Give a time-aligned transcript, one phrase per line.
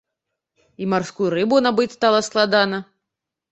[0.85, 2.83] І марскую рыбу набыць стала складана.